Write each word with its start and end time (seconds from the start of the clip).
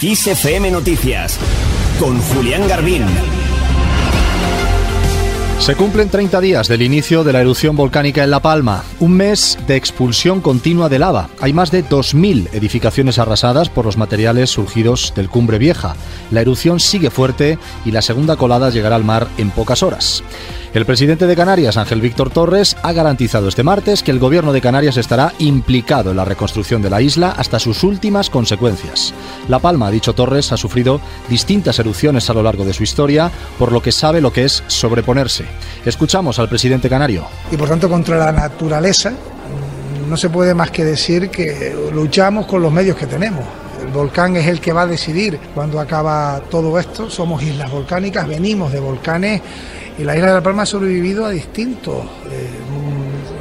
Kiss 0.00 0.28
Noticias 0.70 1.38
con 1.98 2.20
Julián 2.20 2.66
Garbín. 2.68 3.04
Se 5.60 5.76
cumplen 5.76 6.08
30 6.08 6.40
días 6.40 6.68
del 6.68 6.80
inicio 6.80 7.22
de 7.22 7.34
la 7.34 7.42
erupción 7.42 7.76
volcánica 7.76 8.24
en 8.24 8.30
La 8.30 8.40
Palma, 8.40 8.82
un 8.98 9.12
mes 9.12 9.58
de 9.66 9.76
expulsión 9.76 10.40
continua 10.40 10.88
de 10.88 10.98
lava. 10.98 11.28
Hay 11.38 11.52
más 11.52 11.70
de 11.70 11.84
2.000 11.84 12.48
edificaciones 12.54 13.18
arrasadas 13.18 13.68
por 13.68 13.84
los 13.84 13.98
materiales 13.98 14.48
surgidos 14.48 15.12
del 15.14 15.28
Cumbre 15.28 15.58
Vieja. 15.58 15.96
La 16.30 16.40
erupción 16.40 16.80
sigue 16.80 17.10
fuerte 17.10 17.58
y 17.84 17.90
la 17.90 18.00
segunda 18.00 18.36
colada 18.36 18.70
llegará 18.70 18.96
al 18.96 19.04
mar 19.04 19.28
en 19.36 19.50
pocas 19.50 19.82
horas. 19.82 20.24
El 20.72 20.86
presidente 20.86 21.26
de 21.26 21.34
Canarias, 21.34 21.76
Ángel 21.76 22.00
Víctor 22.00 22.30
Torres, 22.30 22.76
ha 22.84 22.92
garantizado 22.92 23.48
este 23.48 23.64
martes 23.64 24.04
que 24.04 24.12
el 24.12 24.20
gobierno 24.20 24.52
de 24.52 24.60
Canarias 24.60 24.96
estará 24.98 25.32
implicado 25.40 26.12
en 26.12 26.16
la 26.16 26.24
reconstrucción 26.24 26.80
de 26.80 26.88
la 26.88 27.02
isla 27.02 27.32
hasta 27.32 27.58
sus 27.58 27.82
últimas 27.82 28.30
consecuencias. 28.30 29.12
La 29.48 29.58
Palma, 29.58 29.88
ha 29.88 29.90
dicho 29.90 30.14
Torres, 30.14 30.52
ha 30.52 30.56
sufrido 30.56 31.00
distintas 31.28 31.80
erupciones 31.80 32.30
a 32.30 32.34
lo 32.34 32.44
largo 32.44 32.64
de 32.64 32.72
su 32.72 32.84
historia, 32.84 33.32
por 33.58 33.72
lo 33.72 33.82
que 33.82 33.90
sabe 33.90 34.20
lo 34.20 34.32
que 34.32 34.44
es 34.44 34.62
sobreponerse. 34.68 35.44
Escuchamos 35.84 36.38
al 36.38 36.48
presidente 36.48 36.88
canario. 36.88 37.24
Y 37.50 37.56
por 37.56 37.68
tanto, 37.68 37.88
contra 37.88 38.16
la 38.16 38.30
naturaleza, 38.30 39.12
no 40.08 40.16
se 40.16 40.30
puede 40.30 40.54
más 40.54 40.70
que 40.70 40.84
decir 40.84 41.30
que 41.30 41.74
luchamos 41.92 42.46
con 42.46 42.62
los 42.62 42.70
medios 42.70 42.96
que 42.96 43.08
tenemos. 43.08 43.44
El 43.80 43.88
volcán 43.88 44.36
es 44.36 44.46
el 44.46 44.60
que 44.60 44.72
va 44.72 44.82
a 44.82 44.86
decidir 44.86 45.38
cuándo 45.54 45.80
acaba 45.80 46.40
todo 46.50 46.78
esto. 46.78 47.08
Somos 47.08 47.42
islas 47.42 47.70
volcánicas, 47.70 48.26
venimos 48.26 48.72
de 48.72 48.80
volcanes 48.80 49.40
y 49.98 50.04
la 50.04 50.14
isla 50.14 50.28
de 50.28 50.34
La 50.34 50.42
Palma 50.42 50.62
ha 50.62 50.66
sobrevivido 50.66 51.24
a 51.24 51.30
distintos 51.30 52.04
eh, 52.30 52.48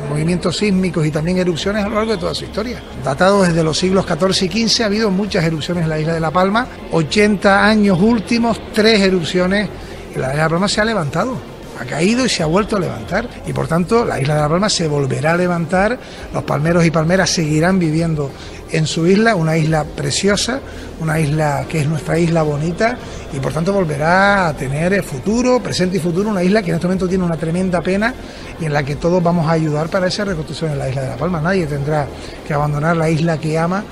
movimientos 0.09 0.57
sísmicos 0.57 1.05
y 1.05 1.11
también 1.11 1.38
erupciones 1.38 1.83
a 1.83 1.89
lo 1.89 1.95
largo 1.95 2.13
de 2.13 2.17
toda 2.17 2.33
su 2.33 2.45
historia. 2.45 2.81
Datado 3.03 3.44
desde 3.44 3.63
los 3.63 3.77
siglos 3.77 4.05
XIV 4.05 4.52
y 4.52 4.67
XV 4.67 4.83
ha 4.83 4.85
habido 4.85 5.11
muchas 5.11 5.44
erupciones 5.44 5.83
en 5.83 5.89
la 5.89 5.99
isla 5.99 6.13
de 6.13 6.20
La 6.20 6.31
Palma, 6.31 6.67
80 6.91 7.66
años 7.66 7.99
últimos, 8.02 8.59
tres 8.73 9.02
erupciones 9.02 9.69
la 10.16 10.28
isla 10.28 10.30
de 10.30 10.38
La 10.38 10.50
Palma 10.50 10.67
se 10.67 10.81
ha 10.81 10.85
levantado 10.85 11.38
ha 11.80 11.85
caído 11.85 12.25
y 12.25 12.30
se 12.30 12.44
ha 12.44 12.45
vuelto 12.45 12.75
a 12.75 12.80
levantar. 12.80 13.30
Y 13.47 13.53
por 13.53 13.67
tanto, 13.67 14.03
la 14.03 14.19
isla 14.19 14.35
de 14.35 14.41
La 14.41 14.50
Palma 14.50 14.69
se 14.69 14.88
volverá 14.88 15.33
a 15.33 15.38
levantar, 15.38 15.97
los 16.33 16.44
palmeros 16.44 16.85
y 16.85 16.91
palmeras 16.91 17.30
seguirán 17.30 17.80
viviendo 17.80 18.30
en 18.72 18.86
su 18.86 19.08
isla, 19.08 19.36
una 19.36 19.58
isla 19.58 19.84
preciosa, 19.84 20.59
una 21.00 21.20
isla 21.20 21.66
que 21.67 21.81
es 21.81 21.88
nuestra 21.88 22.17
isla 22.17 22.44
bonita 22.44 22.98
y 23.34 23.39
por 23.39 23.53
tanto 23.53 23.73
volverá 23.73 24.48
a 24.48 24.53
tener 24.53 25.03
futuro, 25.03 25.62
presente 25.62 25.98
y 25.98 26.00
futuro, 26.00 26.30
una 26.30 26.44
isla 26.44 26.62
que 26.62 26.70
en 26.70 26.75
este 26.75 26.88
momento 26.88 27.08
tiene 27.08 27.23
una 27.23 27.38
tremenda 27.38 27.81
pena 27.81 28.14
y 28.59 28.66
en 28.66 28.73
la 28.73 28.84
que 28.84 28.95
todos 28.95 29.22
vamos 29.22 29.47
a 29.47 29.52
ayudar 29.52 29.90
para 29.90 30.08
esa 30.08 30.25
reconstrucción 30.25 30.72
en 30.72 30.80
la 30.80 30.90
isla 30.90 31.02
de 31.02 31.09
La 31.09 31.17
Palma. 31.17 31.42
Nadie 31.42 31.66
tendrá 31.67 32.08
que 32.47 32.53
abandonar 32.53 32.97
la 32.97 33.09
isla 33.09 33.38
que 33.40 33.58
ama 33.58 33.84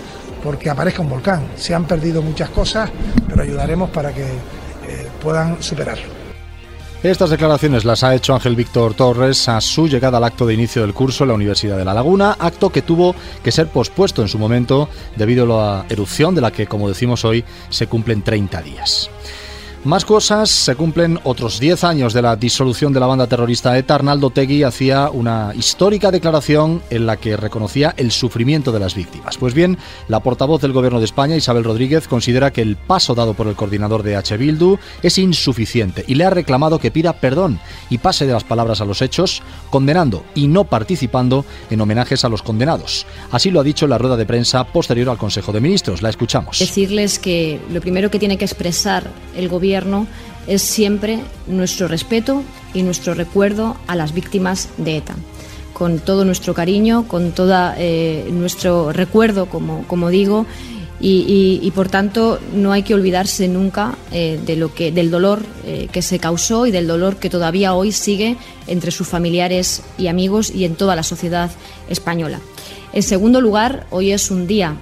porque 0.44 0.70
aparezca 0.70 1.02
un 1.02 1.09
volcán. 1.09 1.48
Se 1.55 1.73
han 1.73 1.86
perdido 1.86 2.22
muchas 2.22 2.50
cosas, 2.50 2.89
pero 3.28 3.42
ayudaremos 3.42 3.89
para 3.89 4.14
que 4.14 4.23
eh, 4.23 5.08
puedan 5.22 5.61
superarlo. 5.61 6.16
Estas 7.03 7.29
declaraciones 7.29 7.85
las 7.85 8.03
ha 8.03 8.15
hecho 8.15 8.33
Ángel 8.33 8.55
Víctor 8.55 8.95
Torres 8.95 9.47
a 9.49 9.61
su 9.61 9.87
llegada 9.87 10.17
al 10.17 10.23
acto 10.23 10.47
de 10.47 10.55
inicio 10.55 10.81
del 10.81 10.95
curso 10.95 11.23
en 11.23 11.27
la 11.27 11.35
Universidad 11.35 11.77
de 11.77 11.85
La 11.85 11.93
Laguna, 11.93 12.35
acto 12.39 12.71
que 12.71 12.81
tuvo 12.81 13.13
que 13.43 13.51
ser 13.51 13.67
pospuesto 13.67 14.23
en 14.23 14.27
su 14.27 14.39
momento 14.39 14.89
debido 15.15 15.43
a 15.43 15.75
la 15.75 15.85
erupción 15.89 16.33
de 16.33 16.41
la 16.41 16.51
que, 16.51 16.65
como 16.65 16.89
decimos 16.89 17.23
hoy, 17.23 17.45
se 17.69 17.85
cumplen 17.85 18.23
30 18.23 18.63
días. 18.63 19.11
Más 19.88 20.03
cosas, 20.03 20.49
se 20.49 20.75
cumplen 20.75 21.17
otros 21.23 21.61
10 21.61 21.85
años 21.85 22.13
de 22.13 22.21
la 22.21 22.35
disolución 22.35 22.91
de 22.91 22.99
la 22.99 23.05
banda 23.05 23.25
terrorista 23.25 23.77
ETA. 23.77 23.95
Arnaldo 23.95 24.31
Tegui 24.31 24.63
hacía 24.63 25.09
una 25.09 25.53
histórica 25.55 26.11
declaración 26.11 26.81
en 26.89 27.05
la 27.05 27.16
que 27.16 27.38
reconocía 27.38 27.93
el 27.95 28.11
sufrimiento 28.11 28.73
de 28.73 28.81
las 28.81 28.95
víctimas. 28.95 29.38
Pues 29.38 29.53
bien, 29.53 29.77
la 30.09 30.19
portavoz 30.19 30.61
del 30.61 30.73
Gobierno 30.73 30.99
de 30.99 31.05
España, 31.05 31.38
Isabel 31.38 31.63
Rodríguez, 31.63 32.09
considera 32.09 32.52
que 32.52 32.63
el 32.63 32.75
paso 32.75 33.15
dado 33.15 33.33
por 33.33 33.47
el 33.47 33.55
coordinador 33.55 34.03
de 34.03 34.17
H. 34.17 34.35
Bildu 34.35 34.77
es 35.03 35.17
insuficiente 35.19 36.03
y 36.05 36.15
le 36.15 36.25
ha 36.25 36.31
reclamado 36.31 36.80
que 36.80 36.91
pida 36.91 37.13
perdón 37.13 37.58
y 37.89 37.99
pase 37.99 38.25
de 38.25 38.33
las 38.33 38.43
palabras 38.43 38.81
a 38.81 38.85
los 38.85 39.02
hechos, 39.02 39.41
condenando 39.69 40.25
y 40.36 40.49
no 40.49 40.65
participando 40.65 41.45
en 41.69 41.80
homenajes 41.80 42.25
a 42.25 42.30
los 42.30 42.42
condenados. 42.42 43.05
Así 43.31 43.52
lo 43.52 43.61
ha 43.61 43.64
dicho 43.64 43.87
la 43.87 43.98
rueda 43.98 44.17
de 44.17 44.25
prensa 44.25 44.65
posterior 44.65 45.08
al 45.08 45.17
Consejo 45.17 45.54
de 45.54 45.61
Ministros. 45.61 46.02
La 46.02 46.09
escuchamos. 46.09 46.59
Decirles 46.59 47.19
que 47.19 47.61
lo 47.71 47.80
primero 47.80 48.11
que 48.11 48.19
tiene 48.19 48.37
que 48.37 48.43
expresar 48.43 49.09
el 49.37 49.48
Gobierno 49.48 49.77
es 50.48 50.61
siempre 50.61 51.20
nuestro 51.45 51.88
respeto 51.88 52.43
y 52.73 52.83
nuestro 52.83 53.14
recuerdo 53.14 53.76
a 53.88 53.95
las 53.95 54.14
víctimas 54.14 54.70
de 54.77 54.98
ETA. 54.98 55.15
Con 55.73 55.99
todo 55.99 56.26
nuestro 56.26 56.54
cariño, 56.54 57.08
con 57.08 57.33
todo 57.33 57.73
eh, 57.77 58.27
nuestro 58.32 58.92
recuerdo, 58.92 59.48
como, 59.48 59.83
como 59.87 60.10
digo, 60.10 60.45
y, 60.99 61.71
por 61.76 61.89
tanto 61.89 62.39
no 62.55 62.71
hay 62.71 62.82
que 62.82 62.95
olvidarse 62.95 63.48
nunca 63.48 63.95
eh, 64.11 64.39
de 64.43 64.55
lo 64.55 64.73
que, 64.73 64.92
del 64.92 65.11
dolor 65.11 65.43
eh, 65.64 65.89
que 65.92 66.02
se 66.02 66.17
causó 66.17 66.66
y 66.66 66.71
del 66.71 66.87
dolor 66.87 67.17
que 67.17 67.30
todavía 67.30 67.76
hoy 67.76 67.92
sigue 67.92 68.36
entre 68.66 68.89
sus 68.89 69.08
familiares 69.08 69.83
y 69.99 70.08
amigos 70.08 70.49
y 70.49 70.66
en 70.66 70.73
toda 70.73 70.95
la 70.95 71.04
sociedad 71.04 71.52
española. 71.87 72.39
En 72.93 73.04
segundo 73.04 73.42
lugar, 73.42 73.86
hoy 73.92 74.11
es 74.11 74.32
un 74.32 74.48
día 74.48 74.76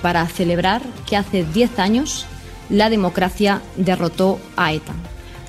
para 0.00 0.26
celebrar 0.28 0.80
que 1.06 1.16
hace 1.16 1.44
10 1.44 1.78
años 1.78 2.24
la 2.68 2.90
democracia 2.90 3.62
derrotó 3.76 4.38
a 4.56 4.72
ETA. 4.72 4.94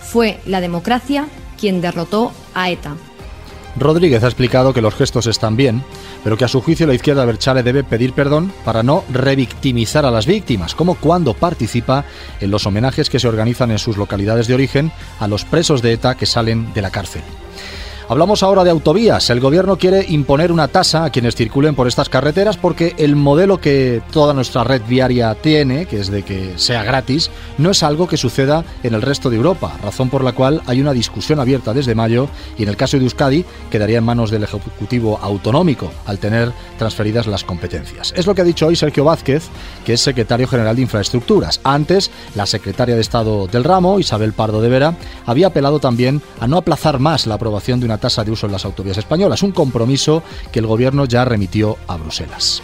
Fue 0.02 0.40
la 0.46 0.62
democracia 0.62 1.28
quien 1.60 1.82
derrotó 1.82 2.32
a 2.54 2.70
ETA. 2.70 2.96
Rodríguez 3.78 4.24
ha 4.24 4.28
explicado 4.28 4.74
que 4.74 4.82
los 4.82 4.96
gestos 4.96 5.28
están 5.28 5.56
bien, 5.56 5.84
pero 6.24 6.38
que 6.38 6.46
a 6.46 6.50
su 6.50 6.62
juicio 6.62 6.88
la 6.88 6.94
izquierda 6.94 7.26
Berchale 7.26 7.64
debe 7.64 7.84
pedir 7.84 8.14
perdón 8.14 8.52
para 8.66 8.84
no 8.84 9.04
revictimizar 9.12 10.06
a 10.06 10.12
las 10.12 10.26
víctimas, 10.26 10.76
como 10.76 10.96
cuando 10.96 11.34
participa 11.34 12.06
en 12.40 12.52
los 12.52 12.66
homenajes 12.66 13.10
que 13.10 13.20
se 13.20 13.28
organizan 13.28 13.72
en 13.72 13.80
sus 13.80 13.98
localidades 13.98 14.48
de 14.48 14.56
origen 14.56 14.92
a 15.20 15.28
los 15.28 15.46
presos 15.46 15.82
de 15.82 15.94
ETA 15.94 16.16
que 16.16 16.26
salen 16.26 16.74
de 16.74 16.82
la 16.82 16.92
cárcel. 16.92 17.22
Hablamos 18.10 18.42
ahora 18.42 18.64
de 18.64 18.72
autovías. 18.72 19.30
El 19.30 19.40
gobierno 19.40 19.78
quiere 19.78 20.04
imponer 20.10 20.52
una 20.52 20.68
tasa 20.68 21.06
a 21.06 21.12
quienes 21.12 21.36
circulen 21.36 21.76
por 21.76 21.88
estas 21.88 22.10
carreteras 22.10 22.58
porque 22.58 22.96
el 22.98 23.16
modelo 23.16 23.62
que 23.62 24.02
toda 24.12 24.34
nuestra 24.34 24.64
red 24.64 24.82
viaria 24.88 25.36
tiene, 25.36 25.86
que 25.86 26.00
es 26.00 26.10
de 26.10 26.24
que 26.24 26.58
sea 26.58 26.84
gratis, 26.84 27.30
no 27.60 27.70
es 27.70 27.84
algo 27.84 28.08
que 28.08 28.18
suceda 28.18 28.66
en 28.82 28.96
el 28.96 29.04
resto 29.04 29.30
de 29.30 29.36
Europa, 29.36 29.78
razón 29.84 30.10
por 30.10 30.24
la 30.24 30.32
cual 30.32 30.64
hay 30.66 30.82
una 30.82 30.92
discusión 30.92 31.40
abierta 31.40 31.72
desde 31.72 31.94
mayo 31.94 32.30
y 32.58 32.64
en 32.64 32.70
el 32.70 32.78
caso 32.78 32.98
de 32.98 33.04
Euskadi 33.04 33.46
quedaría 33.70 34.00
en 34.00 34.06
manos 34.06 34.32
del 34.32 34.42
Ejecutivo 34.42 35.20
Autonómico 35.22 35.92
al 36.08 36.18
tener 36.18 36.52
transferidas 36.80 37.28
las 37.28 37.44
competencias. 37.44 38.12
Es 38.18 38.26
lo 38.26 38.34
que 38.34 38.42
ha 38.42 38.46
dicho 38.46 38.66
hoy 38.66 38.76
Sergio 38.76 39.04
Vázquez, 39.04 39.44
que 39.86 39.94
es 39.94 40.02
secretario 40.02 40.48
general 40.48 40.76
de 40.76 40.82
Infraestructuras. 40.82 41.62
Antes, 41.64 42.10
la 42.34 42.48
secretaria 42.48 42.96
de 42.96 43.02
Estado 43.02 43.46
del 43.46 43.64
ramo, 43.64 44.00
Isabel 44.00 44.34
Pardo 44.34 44.64
de 44.64 44.70
Vera, 44.70 44.96
había 45.28 45.46
apelado 45.46 45.80
también 45.80 46.24
a 46.40 46.48
no 46.48 46.58
aplazar 46.58 46.98
más 46.98 47.28
la 47.28 47.36
aprobación 47.36 47.80
de 47.80 47.86
una 47.86 47.99
tasa 48.00 48.24
de 48.24 48.32
uso 48.32 48.46
en 48.46 48.52
las 48.52 48.66
autovías 48.66 48.98
españolas, 48.98 49.44
un 49.44 49.52
compromiso 49.52 50.24
que 50.52 50.60
el 50.60 50.68
Gobierno 50.68 51.06
ya 51.06 51.26
remitió 51.26 51.78
a 51.88 51.98
Bruselas. 51.98 52.62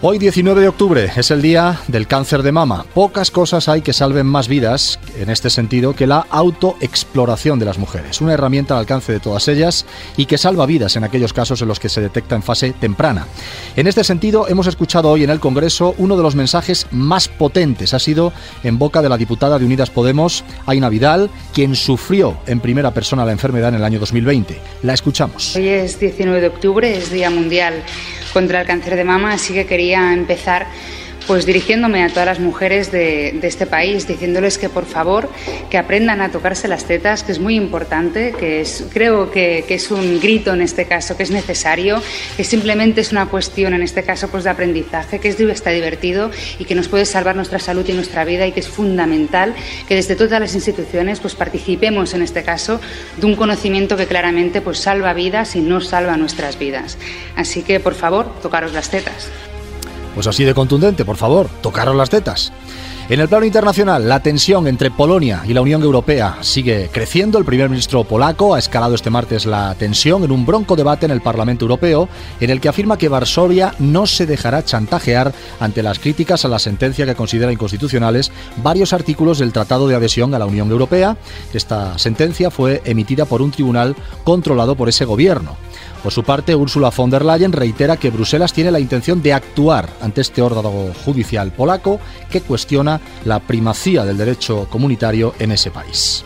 Hoy 0.00 0.18
19 0.18 0.60
de 0.60 0.68
octubre 0.68 1.10
es 1.16 1.32
el 1.32 1.42
día 1.42 1.80
del 1.88 2.06
cáncer 2.06 2.44
de 2.44 2.52
mama. 2.52 2.86
Pocas 2.94 3.32
cosas 3.32 3.68
hay 3.68 3.82
que 3.82 3.92
salven 3.92 4.26
más 4.26 4.46
vidas 4.46 5.00
en 5.18 5.28
este 5.28 5.50
sentido 5.50 5.92
que 5.96 6.06
la 6.06 6.24
autoexploración 6.30 7.58
de 7.58 7.64
las 7.64 7.78
mujeres, 7.78 8.20
una 8.20 8.34
herramienta 8.34 8.74
al 8.74 8.80
alcance 8.80 9.10
de 9.10 9.18
todas 9.18 9.48
ellas 9.48 9.86
y 10.16 10.26
que 10.26 10.38
salva 10.38 10.66
vidas 10.66 10.94
en 10.94 11.02
aquellos 11.02 11.32
casos 11.32 11.62
en 11.62 11.68
los 11.68 11.80
que 11.80 11.88
se 11.88 12.00
detecta 12.00 12.36
en 12.36 12.44
fase 12.44 12.74
temprana. 12.74 13.26
En 13.74 13.88
este 13.88 14.04
sentido, 14.04 14.46
hemos 14.46 14.68
escuchado 14.68 15.10
hoy 15.10 15.24
en 15.24 15.30
el 15.30 15.40
Congreso 15.40 15.96
uno 15.98 16.16
de 16.16 16.22
los 16.22 16.36
mensajes 16.36 16.86
más 16.92 17.26
potentes. 17.26 17.92
Ha 17.92 17.98
sido 17.98 18.32
en 18.62 18.78
boca 18.78 19.02
de 19.02 19.08
la 19.08 19.16
diputada 19.16 19.58
de 19.58 19.64
Unidas 19.64 19.90
Podemos, 19.90 20.44
Aina 20.66 20.90
Vidal, 20.90 21.28
quien 21.52 21.74
sufrió 21.74 22.38
en 22.46 22.60
primera 22.60 22.94
persona 22.94 23.24
la 23.24 23.32
enfermedad 23.32 23.70
en 23.70 23.74
el 23.74 23.84
año 23.84 23.98
2020. 23.98 24.60
La 24.84 24.94
escuchamos. 24.94 25.56
Hoy 25.56 25.66
es 25.66 25.98
19 25.98 26.40
de 26.40 26.46
octubre, 26.46 26.96
es 26.96 27.10
Día 27.10 27.30
Mundial 27.30 27.82
contra 28.32 28.60
el 28.60 28.66
Cáncer 28.66 28.94
de 28.94 29.04
Mama, 29.04 29.32
así 29.32 29.54
que 29.54 29.66
quería 29.66 29.87
a 29.94 30.12
empezar 30.12 30.66
pues 31.28 31.44
dirigiéndome 31.44 32.02
a 32.02 32.08
todas 32.08 32.24
las 32.24 32.40
mujeres 32.40 32.90
de, 32.90 33.38
este 33.42 33.66
país, 33.66 34.08
diciéndoles 34.08 34.56
que 34.56 34.70
por 34.70 34.86
favor 34.86 35.28
que 35.68 35.76
aprendan 35.76 36.22
a 36.22 36.30
tocarse 36.30 36.68
las 36.68 36.86
tetas, 36.86 37.22
que 37.22 37.32
es 37.32 37.38
muy 37.38 37.54
importante, 37.54 38.32
que 38.32 38.62
es, 38.62 38.86
creo 38.90 39.30
que, 39.30 39.62
es 39.68 39.90
un 39.90 40.20
grito 40.20 40.54
en 40.54 40.62
este 40.62 40.86
caso, 40.86 41.18
que 41.18 41.22
es 41.22 41.30
necesario, 41.30 42.02
que 42.38 42.44
simplemente 42.44 43.02
es 43.02 43.12
una 43.12 43.26
cuestión 43.26 43.74
en 43.74 43.82
este 43.82 44.04
caso 44.04 44.28
pues 44.28 44.44
de 44.44 44.50
aprendizaje, 44.50 45.18
que 45.18 45.28
es, 45.28 45.38
está 45.38 45.68
divertido 45.68 46.30
y 46.58 46.64
que 46.64 46.74
nos 46.74 46.88
puede 46.88 47.04
salvar 47.04 47.36
nuestra 47.36 47.58
salud 47.58 47.86
y 47.86 47.92
nuestra 47.92 48.24
vida 48.24 48.46
y 48.46 48.52
que 48.52 48.60
es 48.60 48.68
fundamental 48.68 49.54
que 49.86 49.96
desde 49.96 50.16
todas 50.16 50.40
las 50.40 50.54
instituciones 50.54 51.20
pues 51.20 51.34
participemos 51.34 52.14
en 52.14 52.22
este 52.22 52.42
caso 52.42 52.80
de 53.18 53.26
un 53.26 53.36
conocimiento 53.36 53.98
que 53.98 54.06
claramente 54.06 54.62
pues 54.62 54.78
salva 54.78 55.12
vidas 55.12 55.56
y 55.56 55.60
no 55.60 55.82
salva 55.82 56.16
nuestras 56.16 56.58
vidas. 56.58 56.96
Así 57.36 57.60
que 57.60 57.80
por 57.80 57.94
favor, 57.94 58.40
tocaros 58.40 58.72
las 58.72 58.88
tetas. 58.88 59.30
Pues 60.18 60.26
así 60.26 60.42
de 60.42 60.52
contundente, 60.52 61.04
por 61.04 61.16
favor, 61.16 61.48
tocaros 61.62 61.94
las 61.94 62.10
tetas. 62.10 62.52
En 63.08 63.20
el 63.20 63.28
plano 63.28 63.46
internacional, 63.46 64.08
la 64.08 64.20
tensión 64.20 64.66
entre 64.66 64.90
Polonia 64.90 65.44
y 65.46 65.54
la 65.54 65.60
Unión 65.60 65.80
Europea 65.80 66.38
sigue 66.40 66.90
creciendo. 66.92 67.38
El 67.38 67.44
primer 67.44 67.70
ministro 67.70 68.02
polaco 68.02 68.52
ha 68.52 68.58
escalado 68.58 68.96
este 68.96 69.10
martes 69.10 69.46
la 69.46 69.76
tensión 69.76 70.24
en 70.24 70.32
un 70.32 70.44
bronco 70.44 70.74
debate 70.74 71.06
en 71.06 71.12
el 71.12 71.20
Parlamento 71.20 71.66
Europeo, 71.66 72.08
en 72.40 72.50
el 72.50 72.60
que 72.60 72.68
afirma 72.68 72.98
que 72.98 73.08
Varsovia 73.08 73.76
no 73.78 74.08
se 74.08 74.26
dejará 74.26 74.64
chantajear 74.64 75.32
ante 75.60 75.84
las 75.84 76.00
críticas 76.00 76.44
a 76.44 76.48
la 76.48 76.58
sentencia 76.58 77.06
que 77.06 77.14
considera 77.14 77.52
inconstitucionales 77.52 78.32
varios 78.56 78.92
artículos 78.92 79.38
del 79.38 79.52
Tratado 79.52 79.86
de 79.86 79.94
Adhesión 79.94 80.34
a 80.34 80.40
la 80.40 80.46
Unión 80.46 80.68
Europea. 80.68 81.16
Esta 81.54 81.96
sentencia 81.96 82.50
fue 82.50 82.82
emitida 82.84 83.24
por 83.24 83.40
un 83.40 83.52
tribunal 83.52 83.94
controlado 84.24 84.74
por 84.74 84.88
ese 84.88 85.04
gobierno. 85.04 85.56
Por 86.02 86.12
su 86.12 86.22
parte, 86.22 86.54
Ursula 86.54 86.90
von 86.90 87.10
der 87.10 87.24
Leyen 87.24 87.52
reitera 87.52 87.96
que 87.96 88.10
Bruselas 88.10 88.52
tiene 88.52 88.70
la 88.70 88.80
intención 88.80 89.22
de 89.22 89.32
actuar 89.32 89.88
ante 90.00 90.20
este 90.20 90.42
órgano 90.42 90.92
judicial 91.04 91.52
polaco 91.52 92.00
que 92.30 92.40
cuestiona 92.40 93.00
la 93.24 93.40
primacía 93.40 94.04
del 94.04 94.16
derecho 94.16 94.66
comunitario 94.70 95.34
en 95.38 95.52
ese 95.52 95.70
país. 95.70 96.24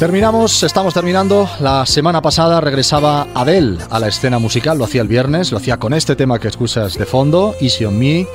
Terminamos, 0.00 0.62
estamos 0.62 0.94
terminando. 0.94 1.46
La 1.60 1.84
semana 1.84 2.22
pasada 2.22 2.58
regresaba 2.62 3.26
Adele 3.34 3.84
a 3.90 4.00
la 4.00 4.08
escena 4.08 4.38
musical, 4.38 4.78
lo 4.78 4.84
hacía 4.86 5.02
el 5.02 5.08
viernes, 5.08 5.52
lo 5.52 5.58
hacía 5.58 5.76
con 5.76 5.92
este 5.92 6.16
tema 6.16 6.38
que 6.38 6.48
escuchas 6.48 6.96
de 6.96 7.04
fondo, 7.04 7.54
Easy 7.60 7.84
on 7.84 7.98
Me. 7.98 8.26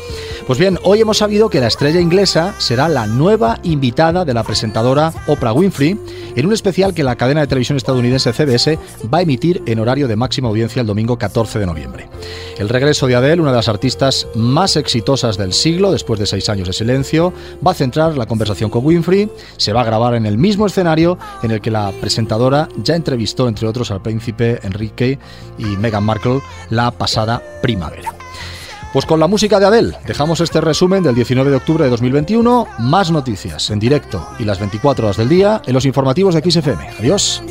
Pues 0.47 0.59
bien, 0.59 0.77
hoy 0.83 1.01
hemos 1.01 1.17
sabido 1.17 1.49
que 1.49 1.59
la 1.59 1.65
estrella 1.65 1.99
inglesa 1.99 2.53
será 2.59 2.87
la 2.87 3.07
nueva 3.07 3.57
invitada 3.63 4.25
de 4.25 4.33
la 4.35 4.43
presentadora 4.43 5.11
Oprah 5.25 5.53
Winfrey 5.53 5.99
en 6.35 6.45
un 6.45 6.53
especial 6.53 6.93
que 6.93 7.03
la 7.03 7.15
cadena 7.15 7.41
de 7.41 7.47
televisión 7.47 7.77
estadounidense 7.77 8.31
CBS 8.31 8.77
va 9.11 9.17
a 9.17 9.21
emitir 9.23 9.63
en 9.65 9.79
horario 9.79 10.07
de 10.07 10.15
máxima 10.15 10.47
audiencia 10.47 10.81
el 10.81 10.85
domingo 10.85 11.17
14 11.17 11.57
de 11.57 11.65
noviembre. 11.65 12.07
El 12.59 12.69
regreso 12.69 13.07
de 13.07 13.15
Adele, 13.15 13.41
una 13.41 13.49
de 13.49 13.57
las 13.57 13.69
artistas 13.69 14.27
más 14.35 14.75
exitosas 14.75 15.35
del 15.35 15.51
siglo, 15.51 15.91
después 15.91 16.19
de 16.19 16.27
seis 16.27 16.47
años 16.47 16.67
de 16.67 16.73
silencio, 16.73 17.33
va 17.65 17.71
a 17.71 17.75
centrar 17.75 18.15
la 18.15 18.27
conversación 18.27 18.69
con 18.69 18.85
Winfrey, 18.85 19.31
se 19.57 19.73
va 19.73 19.81
a 19.81 19.85
grabar 19.85 20.13
en 20.13 20.27
el 20.27 20.37
mismo 20.37 20.67
escenario 20.67 21.17
en 21.41 21.49
el 21.49 21.61
que 21.61 21.71
la 21.71 21.91
presentadora 21.99 22.69
ya 22.83 22.95
entrevistó, 22.95 23.47
entre 23.47 23.67
otros, 23.67 23.89
al 23.89 24.03
príncipe 24.03 24.59
Enrique 24.61 25.17
y 25.57 25.63
Meghan 25.63 26.03
Markle 26.03 26.41
la 26.69 26.91
pasada 26.91 27.41
primavera. 27.63 28.24
Pues 28.95 29.05
con 29.05 29.19
la 29.19 29.27
música 29.27 29.59
de 29.59 29.65
Adele 29.65 29.97
dejamos 30.07 30.39
este 30.39 30.61
resumen 30.61 31.03
del 31.03 31.15
19 31.15 31.49
de 31.49 31.57
octubre 31.57 31.83
de 31.83 31.89
2021. 31.89 32.65
Más 32.79 33.11
noticias 33.11 33.69
en 33.69 33.77
directo 33.77 34.25
y 34.39 34.45
las 34.45 34.57
24 34.57 35.07
horas 35.07 35.17
del 35.17 35.27
día 35.27 35.61
en 35.65 35.73
los 35.73 35.85
informativos 35.85 36.33
de 36.33 36.49
XFM. 36.49 36.91
Adiós. 36.97 37.43